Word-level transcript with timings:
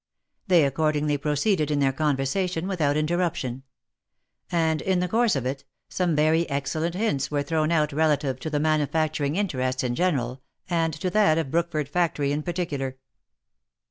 They 0.47 0.65
accordingly 0.65 1.19
proceeded 1.19 1.69
in 1.69 1.77
their 1.77 1.93
conversation 1.93 2.67
without 2.67 2.97
interruption; 2.97 3.61
and 4.51 4.81
in 4.81 4.99
the 4.99 5.07
course 5.07 5.35
of 5.35 5.45
it, 5.45 5.63
some 5.89 6.15
very 6.15 6.49
excellent 6.49 6.95
hints 6.95 7.29
were 7.29 7.43
thrown 7.43 7.71
out 7.71 7.91
OF 7.91 7.97
MICHAEL 7.99 8.09
ARMSTRONG. 8.09 8.17
79 8.31 8.31
relative 8.31 8.39
to 8.39 8.49
the 8.49 8.59
manufacturing 8.59 9.35
interests 9.35 9.83
in 9.83 9.93
general, 9.93 10.41
and 10.67 10.93
to 10.95 11.11
that 11.11 11.37
of 11.37 11.51
Brook 11.51 11.71
ford 11.71 11.87
factory 11.87 12.31
in 12.31 12.41
particular. 12.41 12.97